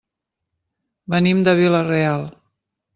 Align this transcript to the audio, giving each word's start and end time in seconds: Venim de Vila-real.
Venim 1.15 1.45
de 1.49 1.57
Vila-real. 1.63 2.29